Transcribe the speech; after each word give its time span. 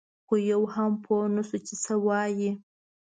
خو 0.25 0.33
یو 0.51 0.61
هم 0.73 0.91
پوی 1.03 1.27
نه 1.35 1.41
شو 1.47 1.57
چې 1.67 1.73
څه 1.83 1.93
یې 1.97 2.01
ووې. 2.05 2.51